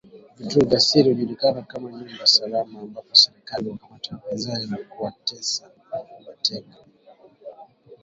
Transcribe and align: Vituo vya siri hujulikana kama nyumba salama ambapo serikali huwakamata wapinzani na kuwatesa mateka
Vituo 0.37 0.65
vya 0.65 0.79
siri 0.79 1.09
hujulikana 1.13 1.61
kama 1.61 1.91
nyumba 1.91 2.27
salama 2.27 2.79
ambapo 2.81 3.15
serikali 3.15 3.65
huwakamata 3.69 4.15
wapinzani 4.15 4.65
na 4.67 4.77
kuwatesa 4.77 5.71
mateka 6.25 6.75